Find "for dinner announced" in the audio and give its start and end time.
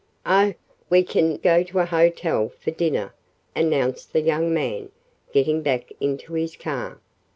2.59-4.13